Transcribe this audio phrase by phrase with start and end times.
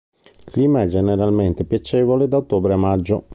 [0.35, 3.25] Il clima è generalmente piacevole da ottobre a maggio.